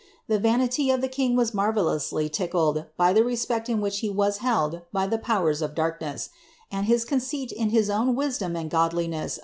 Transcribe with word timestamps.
The 0.27 0.39
vaniiy 0.39 0.91
ol 0.91 0.97
the 0.97 1.07
king 1.07 1.35
was 1.35 1.51
marielloiish 1.51 2.27
ttckied 2.31 2.87
hv 2.99 3.13
the 3.13 3.23
respect 3.23 3.69
in 3.69 3.81
which 3.81 3.99
he 3.99 4.07
w»j 4.07 4.39
held 4.41 4.81
bv 4.91 5.11
the 5.11 5.19
powers 5.19 5.61
of 5.61 5.75
darkne=« 5.75 6.27
and 6.71 6.87
hn 6.87 7.07
conceit 7.07 7.51
in 7.51 7.69
his 7.69 7.87
own 7.87 8.15
wisdoni 8.15 8.67
»iid 8.67 8.69
godlmes 8.71 9.39